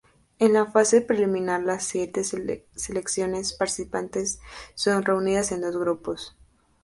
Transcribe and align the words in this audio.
En 0.39 0.53
la 0.53 0.65
fase 0.65 1.01
preliminar 1.01 1.61
las 1.61 1.83
siete 1.83 2.23
selecciones 2.23 3.53
participantes 3.53 4.39
son 4.73 5.03
reunidas 5.03 5.51
en 5.51 5.61
dos 5.61 5.77
grupos. 5.77 6.35